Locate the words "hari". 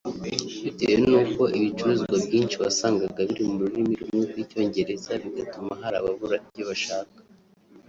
5.81-5.95